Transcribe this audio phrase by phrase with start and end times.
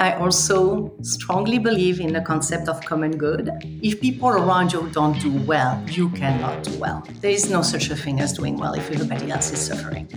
[0.00, 3.50] I also strongly believe in the concept of common good.
[3.82, 7.06] If people around you don't do well, you cannot do well.
[7.20, 10.08] There is no such a thing as doing well if everybody else is suffering.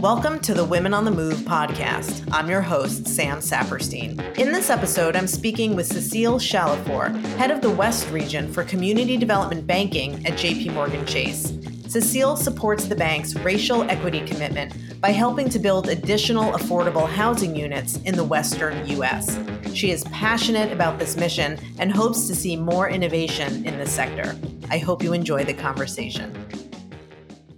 [0.00, 2.28] Welcome to the Women on the Move podcast.
[2.32, 4.36] I'm your host, Sam Saperstein.
[4.36, 9.16] In this episode, I'm speaking with Cecile Chalifour, head of the West region for community
[9.16, 11.52] development banking at JP Morgan Chase.
[11.86, 17.96] Cecile supports the bank's racial equity commitment by helping to build additional affordable housing units
[18.02, 19.38] in the Western U.S.
[19.72, 24.36] She is passionate about this mission and hopes to see more innovation in this sector.
[24.70, 26.34] I hope you enjoy the conversation.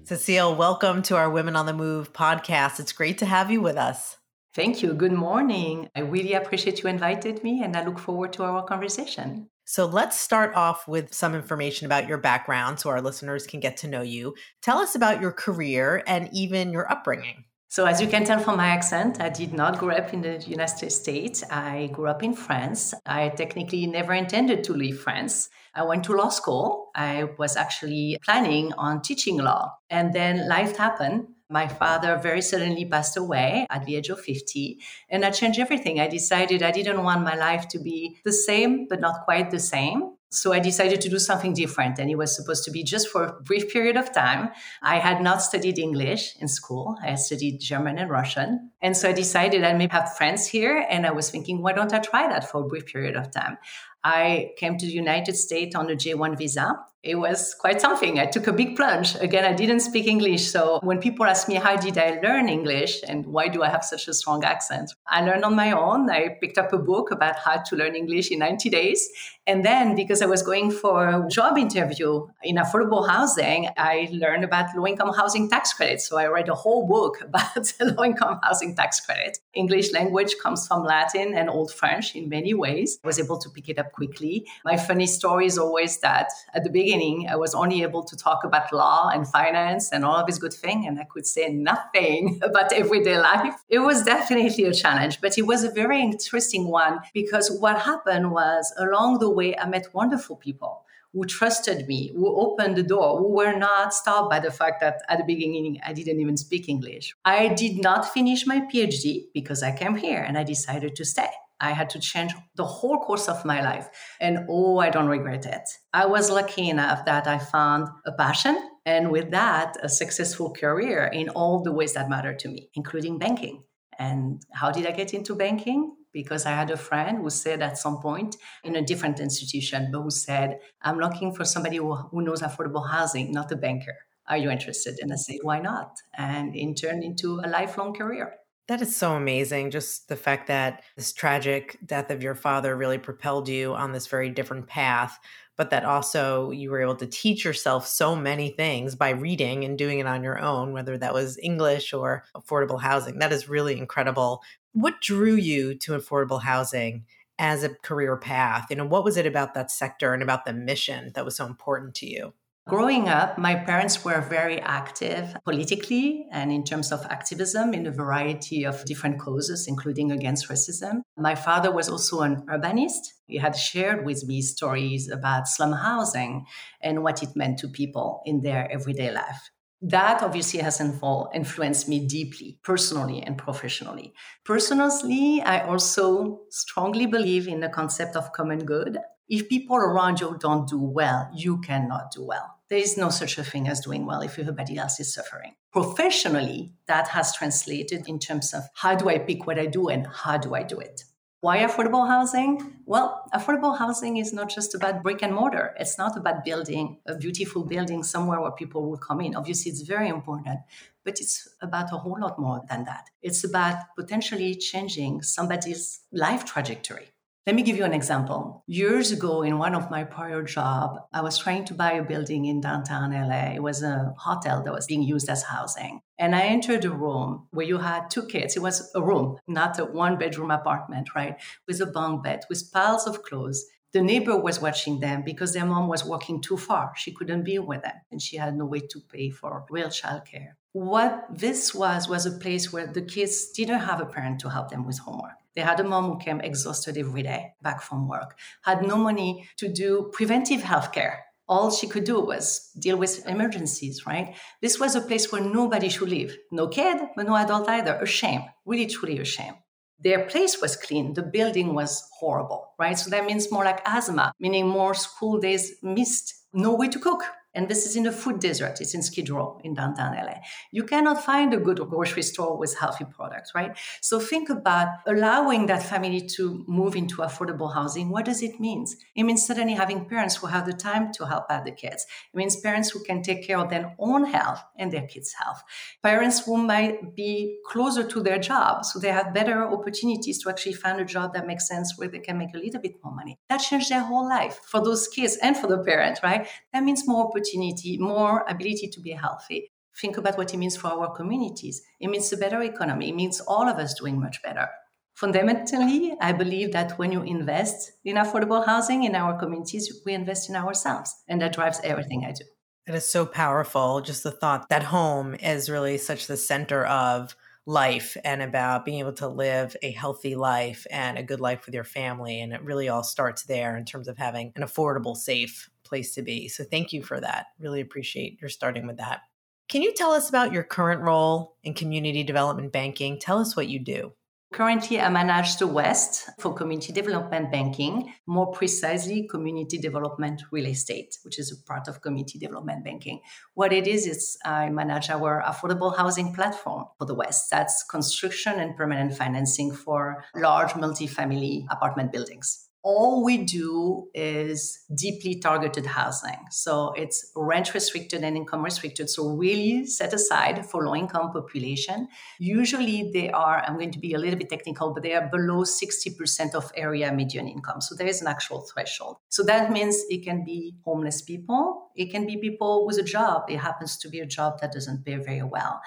[0.04, 2.78] Cecile, welcome to our Women on the Move podcast.
[2.78, 4.18] It's great to have you with us.
[4.54, 4.92] Thank you.
[4.92, 5.88] Good morning.
[5.96, 9.48] I really appreciate you invited me and I look forward to our conversation.
[9.64, 13.76] So let's start off with some information about your background so our listeners can get
[13.78, 14.34] to know you.
[14.60, 17.44] Tell us about your career and even your upbringing.
[17.72, 20.36] So, as you can tell from my accent, I did not grow up in the
[20.46, 21.42] United States.
[21.50, 22.92] I grew up in France.
[23.06, 25.48] I technically never intended to leave France.
[25.74, 26.90] I went to law school.
[26.94, 29.72] I was actually planning on teaching law.
[29.88, 31.28] And then life happened.
[31.52, 34.78] My father very suddenly passed away at the age of 50,
[35.10, 36.00] and I changed everything.
[36.00, 39.58] I decided I didn't want my life to be the same, but not quite the
[39.60, 40.14] same.
[40.30, 43.24] So I decided to do something different, and it was supposed to be just for
[43.24, 44.48] a brief period of time.
[44.80, 46.96] I had not studied English in school.
[47.02, 48.70] I studied German and Russian.
[48.80, 51.92] And so I decided I may have friends here, and I was thinking, why don't
[51.92, 53.58] I try that for a brief period of time?
[54.02, 58.20] I came to the United States on a J1 visa it was quite something.
[58.20, 59.16] I took a big plunge.
[59.16, 60.52] Again, I didn't speak English.
[60.52, 63.84] So when people ask me, how did I learn English and why do I have
[63.84, 64.92] such a strong accent?
[65.08, 66.08] I learned on my own.
[66.08, 69.08] I picked up a book about how to learn English in 90 days.
[69.48, 74.44] And then because I was going for a job interview in affordable housing, I learned
[74.44, 76.00] about low income housing tax credit.
[76.00, 79.38] So I read a whole book about low income housing tax credit.
[79.54, 83.00] English language comes from Latin and Old French in many ways.
[83.02, 84.46] I was able to pick it up quickly.
[84.64, 88.16] My funny story is always that at the beginning, beginning, I was only able to
[88.16, 91.48] talk about law and finance and all of this good thing, and I could say
[91.48, 93.54] nothing about everyday life.
[93.68, 98.30] It was definitely a challenge, but it was a very interesting one because what happened
[98.30, 103.18] was along the way, I met wonderful people who trusted me, who opened the door,
[103.18, 106.68] who were not stopped by the fact that at the beginning I didn't even speak
[106.68, 107.14] English.
[107.24, 111.28] I did not finish my PhD because I came here and I decided to stay.
[111.62, 113.88] I had to change the whole course of my life.
[114.20, 115.66] And oh, I don't regret it.
[115.94, 121.06] I was lucky enough that I found a passion and with that, a successful career
[121.06, 123.62] in all the ways that matter to me, including banking.
[123.98, 125.94] And how did I get into banking?
[126.12, 130.02] Because I had a friend who said at some point in a different institution, but
[130.02, 133.96] who said, I'm looking for somebody who, who knows affordable housing, not a banker.
[134.26, 134.98] Are you interested?
[135.00, 135.96] And I said, why not?
[136.14, 138.34] And it turned into a lifelong career.
[138.68, 139.70] That is so amazing.
[139.70, 144.06] Just the fact that this tragic death of your father really propelled you on this
[144.06, 145.18] very different path,
[145.56, 149.76] but that also you were able to teach yourself so many things by reading and
[149.76, 153.18] doing it on your own, whether that was English or affordable housing.
[153.18, 154.42] That is really incredible.
[154.72, 157.04] What drew you to affordable housing
[157.38, 158.66] as a career path?
[158.70, 161.46] You know, what was it about that sector and about the mission that was so
[161.46, 162.32] important to you?
[162.68, 163.12] Growing oh.
[163.12, 168.64] up, my parents were very active politically and in terms of activism in a variety
[168.64, 171.02] of different causes, including against racism.
[171.16, 173.14] My father was also an urbanist.
[173.26, 176.46] He had shared with me stories about slum housing
[176.80, 179.50] and what it meant to people in their everyday life.
[179.84, 184.12] That obviously has influenced me deeply, personally and professionally.
[184.44, 188.98] Personally, I also strongly believe in the concept of common good
[189.32, 192.58] if people around you don't do well, you cannot do well.
[192.68, 195.54] There is no such a thing as doing well if everybody else is suffering.
[195.72, 200.06] Professionally, that has translated in terms of how do I pick what I do and
[200.06, 201.04] how do I do it.
[201.40, 202.74] Why affordable housing?
[202.84, 205.74] Well, affordable housing is not just about brick and mortar.
[205.80, 209.34] It's not about building a beautiful building somewhere where people will come in.
[209.34, 210.60] Obviously, it's very important,
[211.04, 213.08] but it's about a whole lot more than that.
[213.22, 217.08] It's about potentially changing somebody's life trajectory.
[217.44, 218.62] Let me give you an example.
[218.68, 222.44] Years ago, in one of my prior jobs, I was trying to buy a building
[222.44, 223.54] in downtown LA.
[223.54, 226.02] It was a hotel that was being used as housing.
[226.20, 228.54] And I entered a room where you had two kids.
[228.54, 231.34] It was a room, not a one bedroom apartment, right?
[231.66, 233.64] With a bunk bed, with piles of clothes.
[233.92, 236.92] The neighbor was watching them because their mom was working too far.
[236.96, 240.52] She couldn't be with them and she had no way to pay for real childcare.
[240.74, 244.70] What this was, was a place where the kids didn't have a parent to help
[244.70, 248.38] them with homework they had a mom who came exhausted every day back from work,
[248.62, 251.24] had no money to do preventive health care.
[251.48, 254.34] All she could do was deal with emergencies, right?
[254.62, 256.36] This was a place where nobody should live.
[256.50, 257.94] No kid, but no adult either.
[258.00, 259.54] A shame, really, truly a shame.
[260.02, 262.98] their place was clean, the building was horrible, right?
[262.98, 267.22] So that means more like asthma, meaning more school days missed, no way to cook,
[267.54, 268.80] and this is in a food desert.
[268.80, 270.36] It's in Skid Row in downtown LA.
[270.70, 273.76] You cannot find a good grocery store with healthy products, right?
[274.00, 278.08] So think about allowing that family to move into affordable housing.
[278.08, 278.86] What does it mean?
[279.14, 282.06] It means suddenly having parents who have the time to help out the kids.
[282.32, 285.62] It means parents who can take care of their own health and their kids' health.
[286.02, 290.72] Parents who might be closer to their job, so they have better opportunities to actually
[290.72, 293.38] find a job that makes sense where they can make a little bit more money.
[293.48, 296.48] That changed their whole life for those kids and for the parent, right?
[296.72, 299.70] That means more opportunities opportunity, more ability to be healthy.
[300.00, 301.82] Think about what it means for our communities.
[302.00, 303.10] It means a better economy.
[303.10, 304.68] It means all of us doing much better.
[305.14, 310.48] Fundamentally, I believe that when you invest in affordable housing in our communities, we invest
[310.48, 311.14] in ourselves.
[311.28, 312.44] And that drives everything I do.
[312.86, 314.00] It is so powerful.
[314.00, 317.36] Just the thought that home is really such the center of
[317.66, 321.74] life and about being able to live a healthy life and a good life with
[321.74, 322.40] your family.
[322.40, 326.22] And it really all starts there in terms of having an affordable, safe place to
[326.22, 326.48] be.
[326.48, 327.48] So thank you for that.
[327.58, 329.20] Really appreciate your starting with that.
[329.68, 333.18] Can you tell us about your current role in community development banking?
[333.18, 334.12] Tell us what you do.
[334.54, 341.16] Currently, I manage the West for community development banking, more precisely, community development real estate,
[341.24, 343.20] which is a part of community development banking.
[343.54, 347.50] What it is, is I manage our affordable housing platform for the West.
[347.50, 355.36] That's construction and permanent financing for large multifamily apartment buildings all we do is deeply
[355.38, 356.46] targeted housing.
[356.50, 359.08] So it's rent restricted and income restricted.
[359.08, 362.08] So really set aside for low income population.
[362.40, 365.62] Usually they are, I'm going to be a little bit technical, but they are below
[365.62, 367.80] 60% of area median income.
[367.80, 369.18] So there is an actual threshold.
[369.28, 371.90] So that means it can be homeless people.
[371.94, 373.44] It can be people with a job.
[373.48, 375.80] It happens to be a job that doesn't pay very well.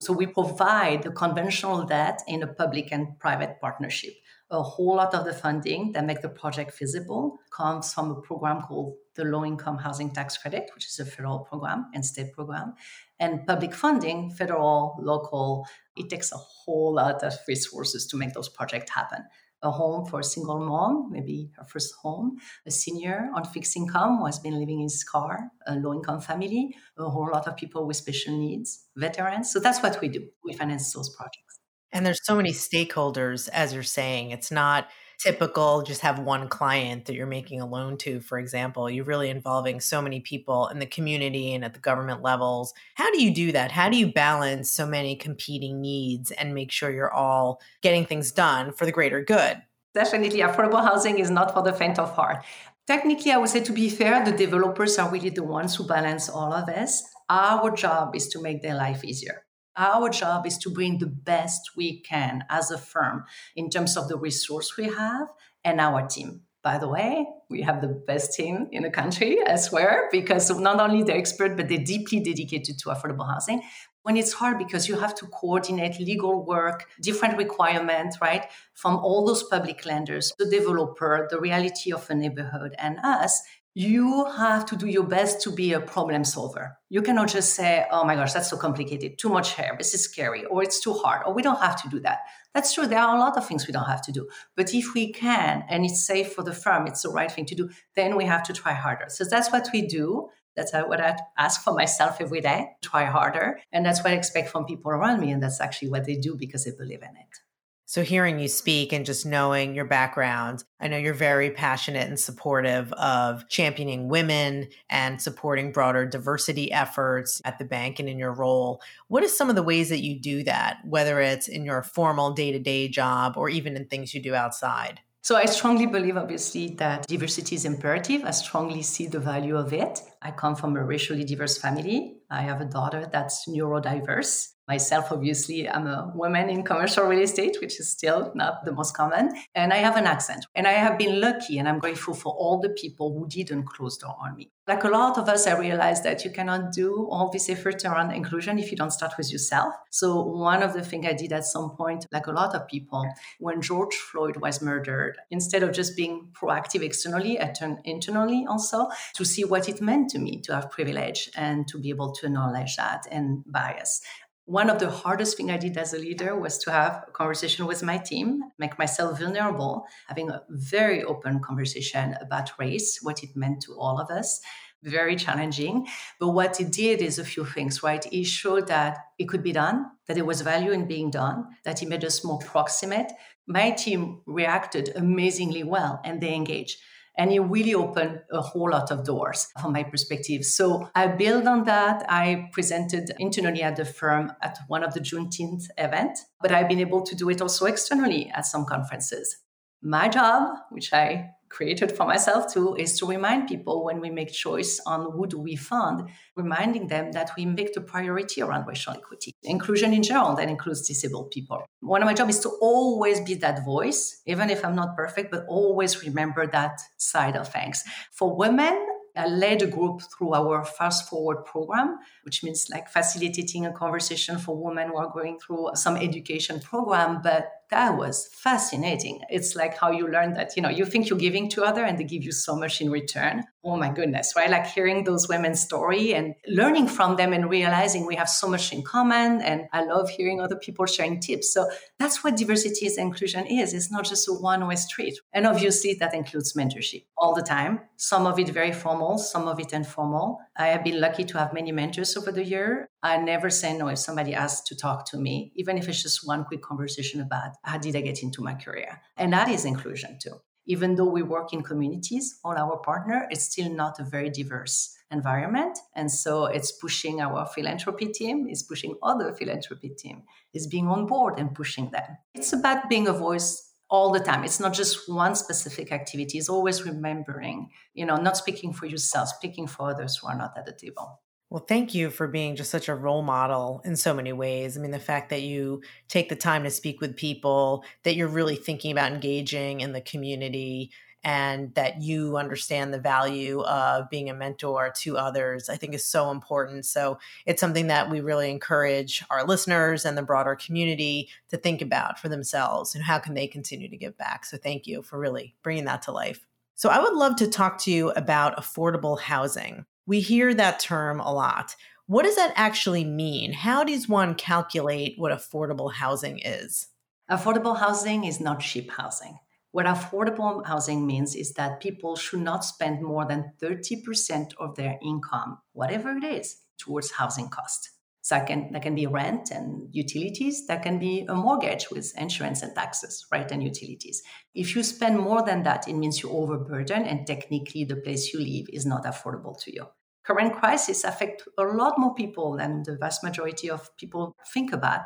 [0.00, 4.12] So we provide the conventional debt in a public and private partnership
[4.50, 8.60] a whole lot of the funding that make the project feasible comes from a program
[8.62, 12.74] called the Low Income Housing Tax Credit, which is a federal program and state program.
[13.18, 18.48] And public funding, federal, local, it takes a whole lot of resources to make those
[18.48, 19.24] projects happen.
[19.62, 22.36] A home for a single mom, maybe her first home,
[22.66, 26.20] a senior on fixed income who has been living in his car, a low income
[26.20, 29.50] family, a whole lot of people with special needs, veterans.
[29.50, 30.28] So that's what we do.
[30.44, 31.53] We finance those projects.
[31.94, 34.32] And there's so many stakeholders, as you're saying.
[34.32, 34.88] It's not
[35.20, 38.90] typical just have one client that you're making a loan to, for example.
[38.90, 42.74] You're really involving so many people in the community and at the government levels.
[42.96, 43.70] How do you do that?
[43.70, 48.32] How do you balance so many competing needs and make sure you're all getting things
[48.32, 49.62] done for the greater good?
[49.94, 52.44] Definitely, affordable housing is not for the faint of heart.
[52.88, 56.28] Technically, I would say to be fair, the developers are really the ones who balance
[56.28, 57.04] all of this.
[57.30, 59.44] Our job is to make their life easier.
[59.76, 63.24] Our job is to bring the best we can as a firm
[63.56, 65.28] in terms of the resource we have
[65.64, 66.42] and our team.
[66.62, 70.80] By the way, we have the best team in the country, I swear, because not
[70.80, 73.62] only they're expert, but they're deeply dedicated to affordable housing.
[74.02, 78.46] When it's hard because you have to coordinate legal work, different requirements, right?
[78.74, 83.42] From all those public lenders, the developer, the reality of a neighborhood, and us,
[83.76, 86.78] you have to do your best to be a problem solver.
[86.90, 90.04] You cannot just say, oh my gosh, that's so complicated, too much hair, this is
[90.04, 92.20] scary, or it's too hard, or we don't have to do that.
[92.54, 92.86] That's true.
[92.86, 94.28] There are a lot of things we don't have to do.
[94.54, 97.56] But if we can, and it's safe for the firm, it's the right thing to
[97.56, 99.06] do, then we have to try harder.
[99.08, 100.28] So that's what we do.
[100.54, 103.58] That's what I ask for myself every day try harder.
[103.72, 105.32] And that's what I expect from people around me.
[105.32, 107.38] And that's actually what they do because they believe in it.
[107.86, 112.18] So, hearing you speak and just knowing your background, I know you're very passionate and
[112.18, 118.32] supportive of championing women and supporting broader diversity efforts at the bank and in your
[118.32, 118.80] role.
[119.08, 122.32] What are some of the ways that you do that, whether it's in your formal
[122.32, 125.00] day to day job or even in things you do outside?
[125.20, 128.24] So I strongly believe, obviously, that diversity is imperative.
[128.24, 130.00] I strongly see the value of it.
[130.20, 132.18] I come from a racially diverse family.
[132.30, 134.53] I have a daughter that's neurodiverse.
[134.66, 138.96] Myself, obviously, I'm a woman in commercial real estate, which is still not the most
[138.96, 139.30] common.
[139.54, 140.46] And I have an accent.
[140.54, 143.98] And I have been lucky and I'm grateful for all the people who didn't close
[143.98, 144.50] door on me.
[144.66, 148.12] Like a lot of us, I realized that you cannot do all this effort around
[148.12, 149.74] inclusion if you don't start with yourself.
[149.90, 153.06] So one of the things I did at some point, like a lot of people,
[153.38, 158.88] when George Floyd was murdered, instead of just being proactive externally, I turned internally also
[159.16, 162.26] to see what it meant to me to have privilege and to be able to
[162.26, 164.00] acknowledge that and bias
[164.46, 167.66] one of the hardest thing I did as a leader was to have a conversation
[167.66, 173.34] with my team, make myself vulnerable, having a very open conversation about race, what it
[173.34, 174.40] meant to all of us,
[174.82, 175.86] very challenging.
[176.20, 178.04] But what it did is a few things, right?
[178.12, 181.82] It showed that it could be done, that there was value in being done, that
[181.82, 183.12] it made us more proximate.
[183.46, 186.78] My team reacted amazingly well and they engaged.
[187.16, 190.44] And it really opened a whole lot of doors from my perspective.
[190.44, 192.04] So I build on that.
[192.08, 196.80] I presented internally at the firm at one of the Juneteenth event, but I've been
[196.80, 199.36] able to do it also externally at some conferences.
[199.84, 204.32] My job, which I created for myself too is to remind people when we make
[204.32, 208.92] choice on who do we fund reminding them that we make the priority around racial
[208.92, 213.20] equity inclusion in general that includes disabled people one of my jobs is to always
[213.20, 217.84] be that voice even if i'm not perfect but always remember that side of things
[218.10, 218.74] for women
[219.16, 224.38] I led a group through our Fast Forward program, which means like facilitating a conversation
[224.38, 227.20] for women who are going through some education program.
[227.22, 229.20] But that was fascinating.
[229.28, 231.98] It's like how you learn that, you know, you think you're giving to other and
[231.98, 233.42] they give you so much in return.
[233.64, 234.48] Oh my goodness, right?
[234.48, 238.72] Like hearing those women's story and learning from them and realizing we have so much
[238.72, 239.40] in common.
[239.40, 241.52] And I love hearing other people sharing tips.
[241.52, 243.74] So that's what diversity and inclusion is.
[243.74, 245.18] It's not just a one-way street.
[245.32, 247.80] And obviously that includes mentorship all the time.
[247.96, 250.38] Some of it very formal, some of it informal.
[250.56, 252.86] I have been lucky to have many mentors over the year.
[253.02, 256.26] I never say no if somebody asks to talk to me, even if it's just
[256.26, 259.00] one quick conversation about Uh, how did I get into my career?
[259.16, 260.40] And that is inclusion too.
[260.66, 264.96] Even though we work in communities, all our partner, it's still not a very diverse
[265.10, 265.78] environment.
[265.94, 270.22] And so it's pushing our philanthropy team, it's pushing other philanthropy team,
[270.54, 272.16] is being on board and pushing them.
[272.34, 274.44] It's about being a voice all the time.
[274.44, 276.38] It's not just one specific activity.
[276.38, 280.56] It's always remembering, you know, not speaking for yourself, speaking for others who are not
[280.56, 281.20] at the table.
[281.50, 284.76] Well, thank you for being just such a role model in so many ways.
[284.76, 288.26] I mean, the fact that you take the time to speak with people, that you're
[288.28, 290.90] really thinking about engaging in the community,
[291.22, 296.04] and that you understand the value of being a mentor to others, I think is
[296.04, 296.84] so important.
[296.84, 301.80] So it's something that we really encourage our listeners and the broader community to think
[301.80, 304.44] about for themselves and how can they continue to give back.
[304.44, 306.46] So thank you for really bringing that to life.
[306.74, 309.86] So I would love to talk to you about affordable housing.
[310.06, 311.74] We hear that term a lot.
[312.06, 313.52] What does that actually mean?
[313.52, 316.88] How does one calculate what affordable housing is?
[317.30, 319.38] Affordable housing is not cheap housing.
[319.70, 324.98] What affordable housing means is that people should not spend more than 30% of their
[325.02, 327.90] income, whatever it is, towards housing cost.
[328.24, 330.66] So that can, that can be rent and utilities.
[330.66, 333.50] That can be a mortgage with insurance and taxes, right?
[333.52, 334.22] And utilities.
[334.54, 338.40] If you spend more than that, it means you overburden and technically the place you
[338.40, 339.84] live is not affordable to you.
[340.24, 345.00] Current crisis affect a lot more people than the vast majority of people think about.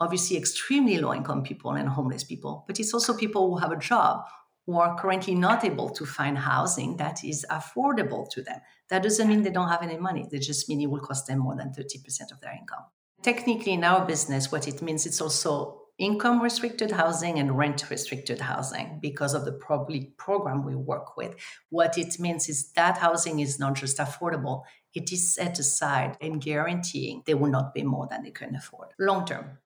[0.00, 3.78] Obviously, extremely low income people and homeless people, but it's also people who have a
[3.78, 4.24] job
[4.66, 8.60] who are currently not able to find housing that is affordable to them.
[8.88, 10.26] That doesn't mean they don't have any money.
[10.30, 12.84] They just mean it will cost them more than 30% of their income.
[13.22, 18.40] Technically, in our business, what it means, it's also income restricted housing and rent restricted
[18.40, 21.36] housing because of the public program we work with.
[21.70, 26.40] What it means is that housing is not just affordable, it is set aside and
[26.40, 29.58] guaranteeing they will not pay more than they can afford long term.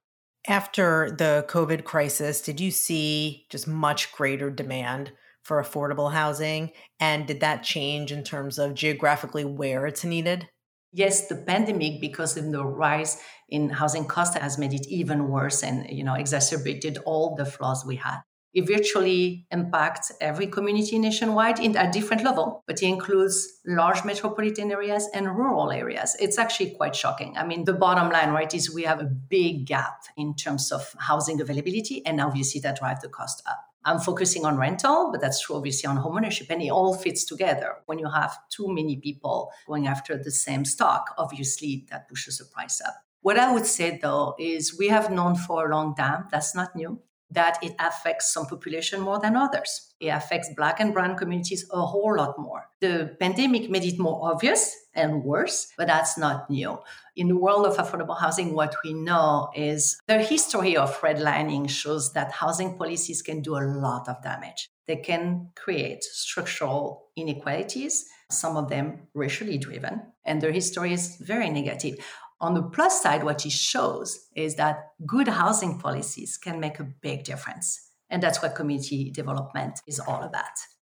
[0.49, 5.13] After the COVID crisis, did you see just much greater demand
[5.43, 6.73] for affordable housing?
[6.99, 10.49] And did that change in terms of geographically where it's needed?
[10.91, 15.63] Yes, the pandemic, because of the rise in housing cost, has made it even worse
[15.63, 18.21] and you know exacerbated all the flaws we had.
[18.55, 24.73] It virtually impacts every community nationwide in a different level, but it includes large metropolitan
[24.73, 26.17] areas and rural areas.
[26.19, 27.37] It's actually quite shocking.
[27.37, 30.95] I mean, the bottom line, right, is we have a big gap in terms of
[30.99, 33.59] housing availability, and obviously that drives the cost up.
[33.85, 37.77] I'm focusing on rental, but that's true obviously on homeownership, and it all fits together.
[37.87, 42.45] When you have too many people going after the same stock, obviously that pushes the
[42.47, 42.95] price up.
[43.21, 46.77] What I would say though is we have known for a long time, that's not
[46.77, 47.01] new,
[47.31, 49.95] that it affects some population more than others.
[50.01, 52.71] It affects Black and Brown communities a whole lot more.
[52.81, 56.79] The pandemic made it more obvious and worse, but that's not new.
[57.17, 62.13] In the world of affordable housing, what we know is the history of redlining shows
[62.13, 64.69] that housing policies can do a lot of damage.
[64.87, 71.51] They can create structural inequalities, some of them racially driven, and their history is very
[71.51, 71.97] negative.
[72.41, 76.85] On the plus side, what it shows is that good housing policies can make a
[76.85, 77.91] big difference.
[78.11, 80.45] And that's what community development is all about.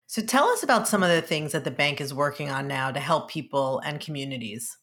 [0.08, 2.90] So tell us about some of the things that the bank is working on now
[2.90, 4.76] to help people and communities.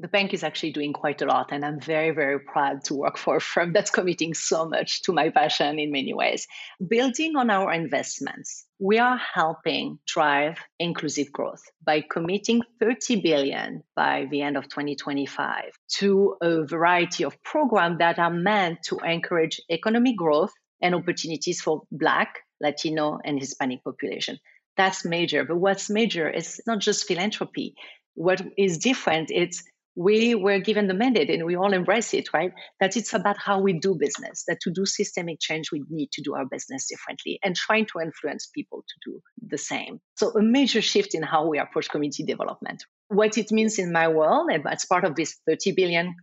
[0.00, 3.16] The bank is actually doing quite a lot and i'm very very proud to work
[3.16, 6.46] for a firm that's committing so much to my passion in many ways.
[6.86, 14.26] Building on our investments we are helping drive inclusive growth by committing 30 billion by
[14.30, 15.64] the end of 2025
[15.96, 21.82] to a variety of programs that are meant to encourage economic growth and opportunities for
[21.90, 24.38] black latino and hispanic population.
[24.76, 27.74] That's major but what's major is not just philanthropy.
[28.14, 29.64] What is different it's
[29.98, 32.52] we were given the mandate and we all embrace it, right?
[32.78, 36.22] That it's about how we do business, that to do systemic change, we need to
[36.22, 40.00] do our business differently and trying to influence people to do the same.
[40.16, 42.84] So, a major shift in how we approach community development.
[43.08, 46.14] What it means in my world, and as part of this $30 billion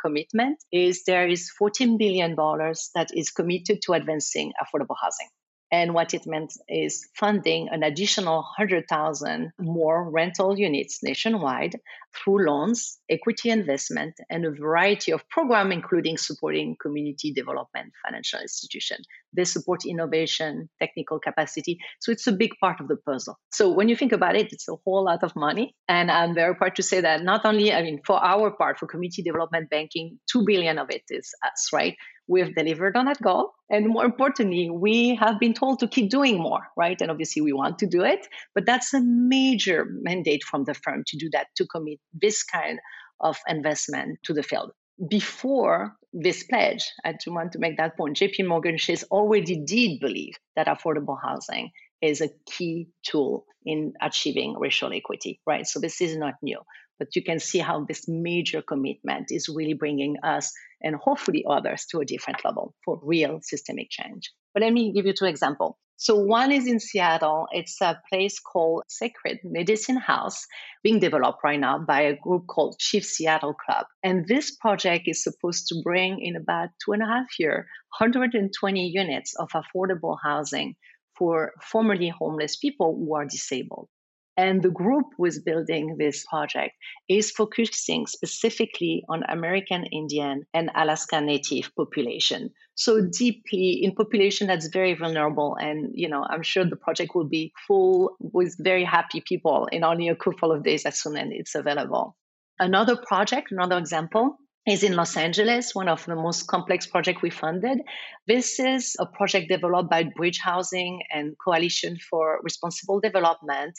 [0.00, 5.28] commitment, is there is $14 billion that is committed to advancing affordable housing.
[5.72, 11.80] And what it meant is funding an additional 100,000 more rental units nationwide
[12.14, 19.06] through loans, equity investment, and a variety of programs, including supporting community development financial institutions.
[19.34, 21.78] They support innovation, technical capacity.
[22.00, 23.38] So it's a big part of the puzzle.
[23.50, 25.74] So when you think about it, it's a whole lot of money.
[25.88, 28.86] And I'm very proud to say that not only, I mean, for our part, for
[28.86, 31.96] community development banking, 2 billion of it is us, right?
[32.28, 33.52] We've delivered on that goal.
[33.70, 37.00] And more importantly, we have been told to keep doing more, right?
[37.00, 38.26] And obviously, we want to do it.
[38.54, 42.78] But that's a major mandate from the firm to do that, to commit this kind
[43.20, 44.72] of investment to the field.
[45.08, 48.18] Before this pledge, I do want to make that point.
[48.18, 51.70] JP Morgan Chase already did believe that affordable housing
[52.02, 55.66] is a key tool in achieving racial equity, right?
[55.66, 56.60] So this is not new.
[56.98, 61.86] But you can see how this major commitment is really bringing us and hopefully others
[61.86, 64.30] to a different level for real systemic change.
[64.54, 65.76] But let me give you two examples.
[65.96, 67.46] So one is in Seattle.
[67.52, 70.46] It's a place called Sacred Medicine House
[70.82, 73.86] being developed right now by a group called Chief Seattle Club.
[74.02, 77.68] And this project is supposed to bring in about two and a half year,
[77.98, 80.74] 120 units of affordable housing
[81.16, 83.88] for formerly homeless people who are disabled.
[84.36, 86.72] And the group was building this project
[87.08, 92.50] is focusing specifically on American Indian and Alaska Native population.
[92.74, 95.56] So deeply in population that's very vulnerable.
[95.60, 99.84] And, you know, I'm sure the project will be full with very happy people in
[99.84, 102.16] only a couple of days as soon as it's available.
[102.58, 107.30] Another project, another example is in Los Angeles, one of the most complex projects we
[107.30, 107.78] funded.
[108.26, 113.74] This is a project developed by Bridge Housing and Coalition for Responsible Development,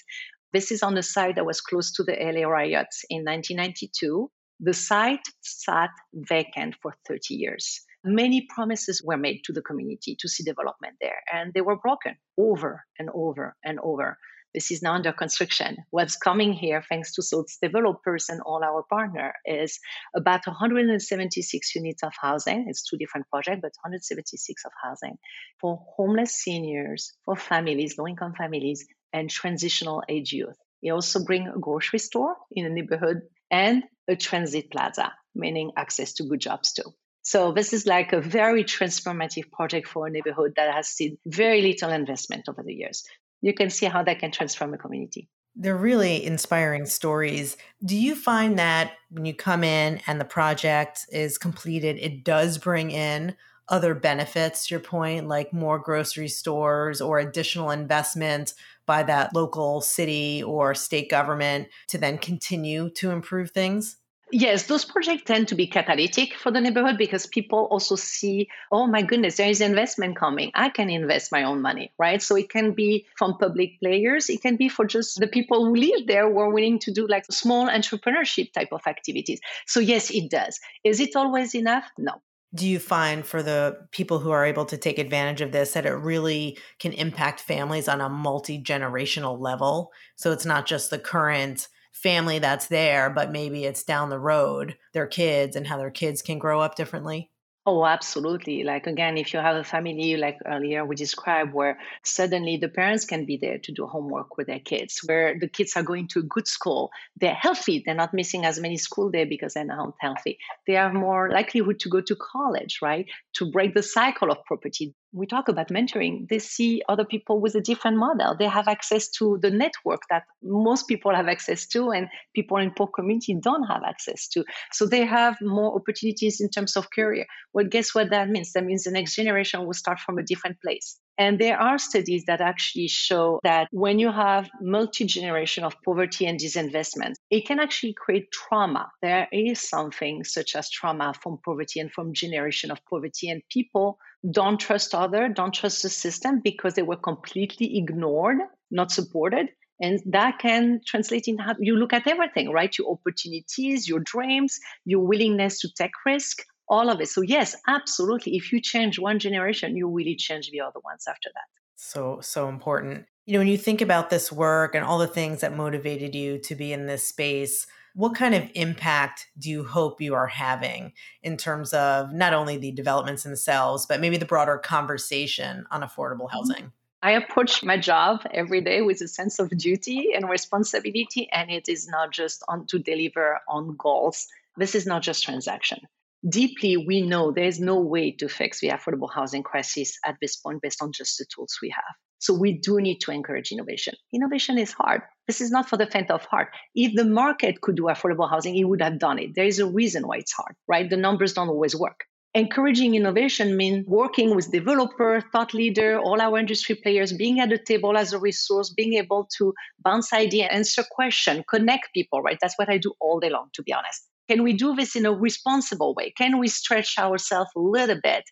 [0.53, 4.29] this is on the site that was close to the LA riots in 1992.
[4.59, 7.81] The site sat vacant for 30 years.
[8.03, 12.17] Many promises were made to the community to see development there, and they were broken
[12.37, 14.19] over and over and over.
[14.53, 15.77] This is now under construction.
[15.89, 19.79] What's coming here, thanks to SOT's developers and all our partner, is
[20.15, 22.65] about 176 units of housing.
[22.67, 25.17] It's two different projects, but 176 of housing
[25.59, 30.57] for homeless seniors, for families, low-income families, and transitional age youth.
[30.81, 36.13] He also bring a grocery store in a neighborhood and a transit plaza, meaning access
[36.13, 36.93] to good jobs too.
[37.21, 41.61] So this is like a very transformative project for a neighborhood that has seen very
[41.61, 43.05] little investment over the years.
[43.43, 45.27] You can see how that can transform a community.
[45.53, 47.57] They're really inspiring stories.
[47.85, 52.57] Do you find that when you come in and the project is completed, it does
[52.57, 53.35] bring in
[53.67, 58.53] other benefits, your point, like more grocery stores or additional investment
[58.85, 63.97] by that local city or state government to then continue to improve things?
[64.35, 68.87] Yes, those projects tend to be catalytic for the neighborhood because people also see, oh
[68.87, 70.49] my goodness, there is investment coming.
[70.55, 72.19] I can invest my own money, right?
[72.19, 75.75] So it can be from public players, it can be for just the people who
[75.75, 79.39] live there who are willing to do like small entrepreneurship type of activities.
[79.67, 80.59] So yes, it does.
[80.83, 81.85] Is it always enough?
[81.99, 82.13] No
[82.55, 85.87] do you find for the people who are able to take advantage of this that
[85.87, 89.91] it really can impact families on a multi generational level?
[90.17, 94.75] So it's not just the current family that's there, but maybe it's down the road,
[94.93, 97.29] their kids and how their kids can grow up differently?
[97.65, 98.63] Oh, absolutely.
[98.63, 103.05] Like, again, if you have a family, like earlier we described, where suddenly the parents
[103.05, 106.19] can be there to do homework with their kids, where the kids are going to
[106.19, 109.93] a good school, they're healthy, they're not missing as many school days because they're not
[110.01, 110.39] healthy.
[110.67, 113.05] They have more likelihood to go to college, right?
[113.35, 117.53] To break the cycle of property we talk about mentoring, they see other people with
[117.55, 118.35] a different model.
[118.37, 122.71] They have access to the network that most people have access to, and people in
[122.71, 124.43] poor community don't have access to.
[124.71, 127.25] So they have more opportunities in terms of career.
[127.53, 128.53] Well, guess what that means?
[128.53, 130.99] That means the next generation will start from a different place.
[131.17, 136.25] And there are studies that actually show that when you have multi generation of poverty
[136.25, 138.89] and disinvestment, it can actually create trauma.
[139.01, 143.99] There is something such as trauma from poverty and from generation of poverty, and people
[144.29, 148.37] don't trust other, don't trust the system because they were completely ignored,
[148.71, 149.49] not supported.
[149.79, 152.75] And that can translate in how you look at everything, right?
[152.77, 157.07] Your opportunities, your dreams, your willingness to take risk, all of it.
[157.07, 158.35] So yes, absolutely.
[158.35, 161.47] If you change one generation, you really change the other ones after that.
[161.75, 163.05] So so important.
[163.25, 166.39] You know, when you think about this work and all the things that motivated you
[166.39, 170.93] to be in this space, what kind of impact do you hope you are having
[171.21, 176.25] in terms of not only the developments themselves, but maybe the broader conversation on affordable
[176.25, 176.37] mm-hmm.
[176.37, 176.71] housing?
[177.03, 181.69] I approach my job every day with a sense of duty and responsibility, and it
[181.69, 184.27] is not just on to deliver on goals.
[184.57, 185.79] This is not just transaction
[186.27, 190.61] deeply we know there's no way to fix the affordable housing crisis at this point
[190.61, 191.95] based on just the tools we have.
[192.19, 193.95] So we do need to encourage innovation.
[194.13, 195.01] Innovation is hard.
[195.27, 196.49] This is not for the faint of heart.
[196.73, 199.35] If the market could do affordable housing, it would have done it.
[199.35, 200.89] There is a reason why it's hard, right?
[200.89, 202.05] The numbers don't always work.
[202.33, 207.59] Encouraging innovation means working with developer, thought leader, all our industry players, being at the
[207.59, 212.39] table as a resource, being able to bounce idea, answer question, connect people, right?
[212.41, 214.07] That's what I do all day long, to be honest.
[214.29, 216.13] Can we do this in a responsible way?
[216.17, 218.23] Can we stretch ourselves a little bit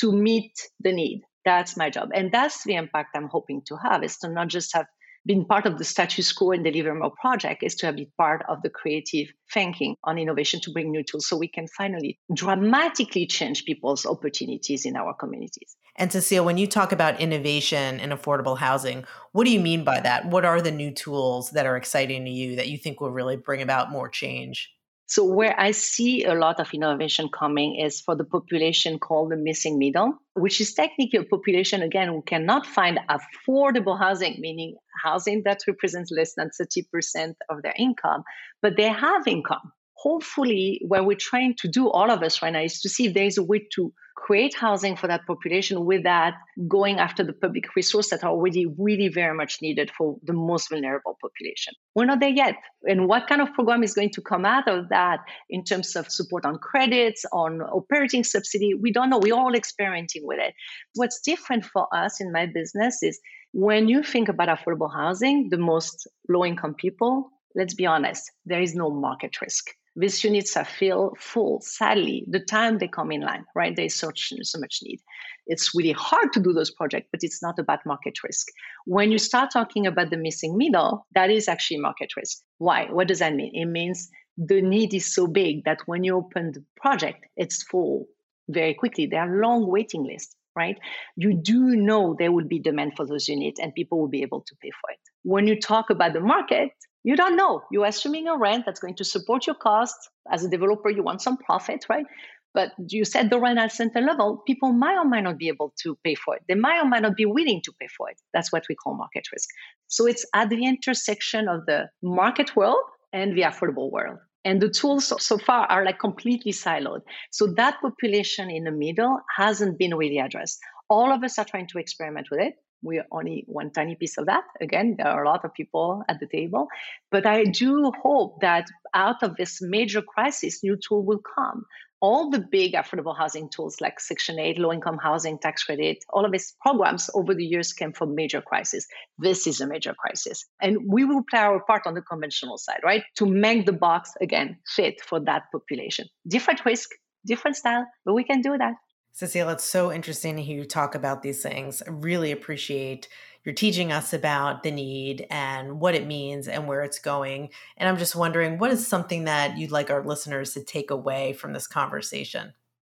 [0.00, 1.22] to meet the need?
[1.44, 2.10] That's my job.
[2.14, 4.86] And that's the impact I'm hoping to have is to not just have
[5.28, 8.42] been part of the status quo and deliver more project is to have been part
[8.48, 13.26] of the creative thinking on innovation to bring new tools so we can finally dramatically
[13.26, 15.76] change people's opportunities in our communities.
[15.96, 20.00] And Cecile, when you talk about innovation in affordable housing, what do you mean by
[20.00, 20.26] that?
[20.26, 23.36] What are the new tools that are exciting to you that you think will really
[23.36, 24.70] bring about more change?
[25.10, 29.36] So, where I see a lot of innovation coming is for the population called the
[29.36, 35.44] missing middle, which is technically a population, again, who cannot find affordable housing, meaning housing
[35.44, 38.22] that represents less than 30% of their income,
[38.60, 39.72] but they have income.
[40.00, 43.14] Hopefully, what we're trying to do, all of us right now, is to see if
[43.14, 46.34] there is a way to create housing for that population without
[46.68, 50.70] going after the public resources that are already really very much needed for the most
[50.70, 51.72] vulnerable population.
[51.94, 52.56] We're not there yet.
[52.84, 56.10] And what kind of program is going to come out of that in terms of
[56.10, 58.74] support on credits, on operating subsidy?
[58.74, 59.18] We don't know.
[59.18, 60.54] We're all experimenting with it.
[60.94, 63.18] What's different for us in my business is
[63.52, 68.60] when you think about affordable housing, the most low income people, let's be honest, there
[68.60, 69.64] is no market risk
[69.98, 73.74] these units are filled full, sadly, the time they come in line, right?
[73.74, 75.00] There's such so much need.
[75.48, 78.46] It's really hard to do those projects, but it's not about market risk.
[78.86, 82.38] When you start talking about the missing middle, that is actually market risk.
[82.58, 82.86] Why?
[82.90, 83.50] What does that mean?
[83.54, 88.06] It means the need is so big that when you open the project, it's full
[88.48, 89.06] very quickly.
[89.06, 90.78] There are long waiting lists, right?
[91.16, 94.42] You do know there will be demand for those units and people will be able
[94.42, 95.00] to pay for it.
[95.24, 96.70] When you talk about the market,
[97.08, 97.62] you don't know.
[97.70, 100.10] You're assuming a rent that's going to support your costs.
[100.30, 102.04] As a developer, you want some profit, right?
[102.52, 105.48] But you set the rent at a certain level, people might or might not be
[105.48, 106.42] able to pay for it.
[106.48, 108.20] They might or might not be willing to pay for it.
[108.34, 109.48] That's what we call market risk.
[109.86, 114.18] So it's at the intersection of the market world and the affordable world.
[114.44, 117.00] And the tools so far are like completely siloed.
[117.30, 120.58] So that population in the middle hasn't been really addressed.
[120.90, 124.26] All of us are trying to experiment with it we're only one tiny piece of
[124.26, 124.44] that.
[124.60, 126.68] Again, there are a lot of people at the table.
[127.10, 131.64] But I do hope that out of this major crisis, new tool will come.
[132.00, 136.24] All the big affordable housing tools like Section 8, low income housing, tax credit, all
[136.24, 138.86] of these programs over the years came from major crisis.
[139.18, 140.46] This is a major crisis.
[140.62, 143.02] And we will play our part on the conventional side, right?
[143.16, 146.06] To make the box, again, fit for that population.
[146.28, 146.90] Different risk,
[147.26, 148.74] different style, but we can do that.
[149.18, 151.82] Cecile, it's so interesting to hear you talk about these things.
[151.82, 153.08] I really appreciate
[153.42, 157.50] your teaching us about the need and what it means and where it's going.
[157.76, 161.32] And I'm just wondering, what is something that you'd like our listeners to take away
[161.32, 162.52] from this conversation?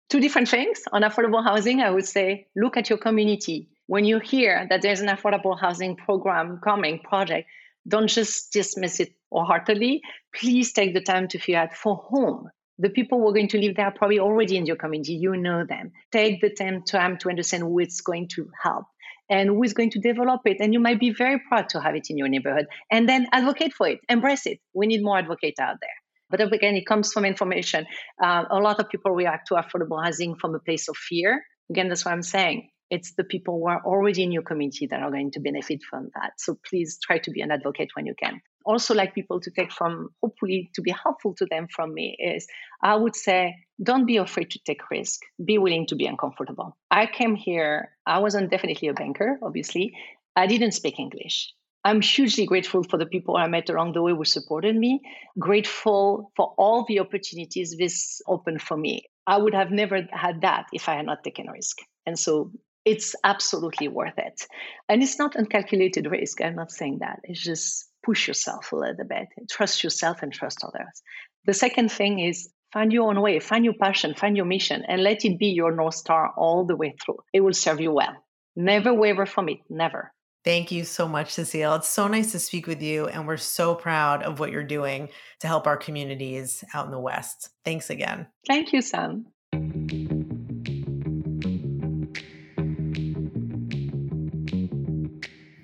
[0.09, 0.81] Two different things.
[0.93, 3.69] On affordable housing, I would say look at your community.
[3.89, 7.51] When you hear that there's an affordable housing program coming, project,
[7.87, 10.01] don't just dismiss it wholeheartedly.
[10.35, 13.59] Please take the time to figure out for whom the people who are going to
[13.59, 15.15] live there are probably already in your community.
[15.15, 15.93] You know them.
[16.11, 18.87] Take the time, to understand who it's going to help
[19.29, 20.59] and who is going to develop it.
[20.61, 22.67] And you might be very proud to have it in your neighborhood.
[22.91, 24.59] And then advocate for it, embrace it.
[24.75, 25.91] We need more advocates out there.
[26.31, 27.87] But again, it comes from information.
[28.23, 31.45] Uh, a lot of people react to affordable housing from a place of fear.
[31.71, 32.71] Again, that's what I'm saying.
[32.91, 36.11] It's the people who are already in your community that are going to benefit from
[36.15, 36.33] that.
[36.39, 38.41] So please try to be an advocate when you can.
[38.65, 42.47] Also like people to take from, hopefully to be helpful to them from me is
[42.83, 45.21] I would say, don't be afraid to take risk.
[45.45, 46.77] Be willing to be uncomfortable.
[46.91, 49.95] I came here, I wasn't definitely a banker, obviously.
[50.37, 51.53] I didn't speak English.
[51.87, 55.03] I'm hugely grateful for the people I met along the way who supported me,
[55.39, 59.03] grateful for all the opportunities this opened for me.
[59.27, 61.79] I would have never had that if I had not taken risk.
[62.07, 62.53] And so
[62.87, 64.47] it's absolutely worth it.
[64.89, 66.41] And it's not uncalculated risk.
[66.43, 67.21] I'm not saying that.
[67.25, 71.03] It's just push yourself a little bit, trust yourself and trust others.
[71.47, 75.03] The second thing is find your own way, find your passion, find your mission, and
[75.03, 77.19] let it be your North Star all the way through.
[77.33, 78.15] It will serve you well.
[78.57, 80.13] Never waver from it, never.
[80.45, 81.77] Thank you so much, Cecile.
[81.77, 85.09] It's so nice to speak with you, and we're so proud of what you're doing
[85.41, 87.49] to help our communities out in the West.
[87.65, 88.27] Thanks again.
[88.47, 89.27] Thank you, Sam.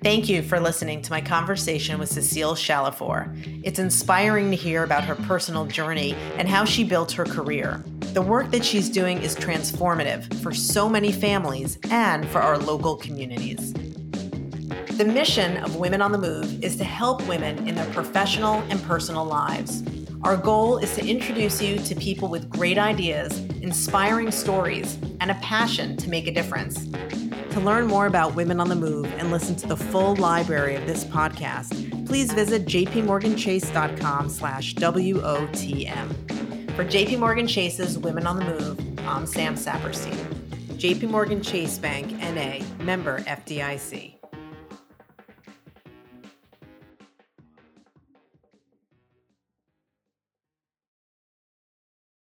[0.03, 3.61] Thank you for listening to my conversation with Cecile Chalifour.
[3.63, 7.83] It's inspiring to hear about her personal journey and how she built her career.
[8.13, 12.95] The work that she's doing is transformative for so many families and for our local
[12.95, 13.73] communities.
[13.73, 18.81] The mission of Women on the Move is to help women in their professional and
[18.81, 19.83] personal lives.
[20.23, 25.35] Our goal is to introduce you to people with great ideas, inspiring stories, and a
[25.35, 26.85] passion to make a difference.
[27.53, 30.85] To learn more about Women on the Move and listen to the full library of
[30.85, 36.75] this podcast, please visit jpmorganchase.com slash WOTM.
[36.75, 40.23] For JP Morgan Chase's Women on the Move, I'm Sam Saperstein.
[40.77, 44.20] JP Morgan Chase Bank, N.A., member FDIC.